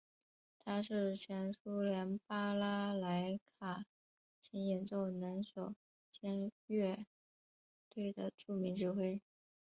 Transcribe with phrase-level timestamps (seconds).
[0.57, 3.85] 他是前苏联巴拉莱卡
[4.41, 5.75] 琴演奏能手
[6.09, 7.05] 兼乐
[7.87, 9.21] 队的著名指挥。